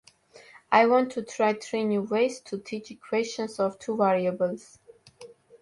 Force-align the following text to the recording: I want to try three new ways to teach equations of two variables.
I 0.71 0.87
want 0.87 1.11
to 1.11 1.21
try 1.21 1.53
three 1.53 1.83
new 1.83 2.01
ways 2.01 2.39
to 2.45 2.57
teach 2.57 2.89
equations 2.89 3.59
of 3.59 3.77
two 3.77 3.95
variables. 3.95 4.79